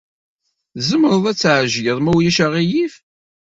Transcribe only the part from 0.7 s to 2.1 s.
Tzemreḍ ad tɛejleḍ,